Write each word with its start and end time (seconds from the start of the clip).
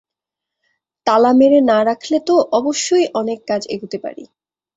তালা 1.07 1.31
মেরে 1.33 1.59
না 1.61 1.79
রাখলে 1.83 2.17
তো 2.27 2.35
অবশ্যই 2.51 3.05
অনেক 3.13 3.39
কাজ 3.47 3.61
এগোতে 3.69 3.97
পারি। 3.97 4.23